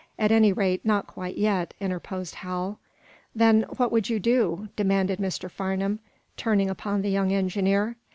[0.17, 2.79] At any rate, not quite yet," interposed Hal.
[3.35, 5.47] "Then what would you do?" demanded Mr.
[5.47, 5.99] Farnum,
[6.37, 7.95] turning upon the young engineer.